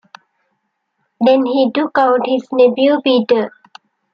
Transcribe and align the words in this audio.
Then 1.19 1.45
he 1.45 1.69
took 1.71 1.95
out 1.99 2.25
his 2.25 2.47
nephew 2.51 2.99
Peter. 3.03 3.51